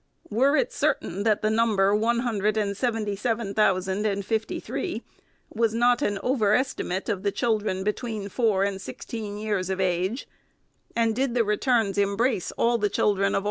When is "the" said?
1.43-1.51, 7.21-7.31, 11.35-11.43, 12.79-12.89